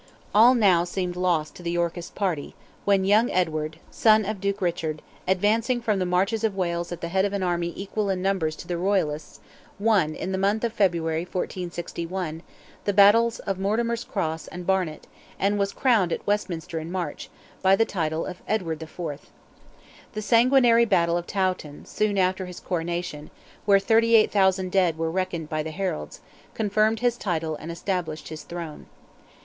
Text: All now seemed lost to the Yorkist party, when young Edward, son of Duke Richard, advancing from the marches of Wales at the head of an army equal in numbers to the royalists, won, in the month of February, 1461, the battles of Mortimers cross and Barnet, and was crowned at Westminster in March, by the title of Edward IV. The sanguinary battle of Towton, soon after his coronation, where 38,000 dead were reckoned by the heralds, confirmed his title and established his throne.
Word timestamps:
All 0.33 0.55
now 0.55 0.83
seemed 0.83 1.15
lost 1.15 1.53
to 1.57 1.61
the 1.61 1.69
Yorkist 1.69 2.15
party, 2.15 2.55
when 2.85 3.05
young 3.05 3.29
Edward, 3.29 3.77
son 3.91 4.25
of 4.25 4.41
Duke 4.41 4.59
Richard, 4.59 5.03
advancing 5.27 5.79
from 5.79 5.99
the 5.99 6.07
marches 6.07 6.43
of 6.43 6.55
Wales 6.55 6.91
at 6.91 7.01
the 7.01 7.09
head 7.09 7.23
of 7.23 7.33
an 7.33 7.43
army 7.43 7.71
equal 7.75 8.09
in 8.09 8.19
numbers 8.19 8.55
to 8.55 8.67
the 8.67 8.79
royalists, 8.79 9.41
won, 9.77 10.15
in 10.15 10.31
the 10.31 10.39
month 10.39 10.63
of 10.63 10.73
February, 10.73 11.21
1461, 11.21 12.41
the 12.85 12.93
battles 12.93 13.37
of 13.41 13.59
Mortimers 13.59 14.03
cross 14.03 14.47
and 14.47 14.65
Barnet, 14.65 15.05
and 15.37 15.59
was 15.59 15.71
crowned 15.71 16.11
at 16.11 16.25
Westminster 16.25 16.79
in 16.79 16.91
March, 16.91 17.29
by 17.61 17.75
the 17.75 17.85
title 17.85 18.25
of 18.25 18.41
Edward 18.47 18.81
IV. 18.81 18.99
The 20.13 20.21
sanguinary 20.23 20.85
battle 20.85 21.15
of 21.15 21.27
Towton, 21.27 21.85
soon 21.85 22.17
after 22.17 22.47
his 22.47 22.59
coronation, 22.59 23.29
where 23.65 23.77
38,000 23.77 24.71
dead 24.71 24.97
were 24.97 25.11
reckoned 25.11 25.47
by 25.47 25.61
the 25.61 25.69
heralds, 25.69 26.21
confirmed 26.55 27.01
his 27.01 27.17
title 27.17 27.55
and 27.57 27.71
established 27.71 28.29
his 28.29 28.41
throne. 28.41 28.87